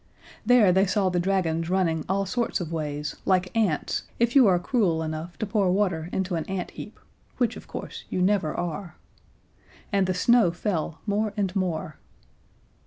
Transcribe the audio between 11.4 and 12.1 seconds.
more.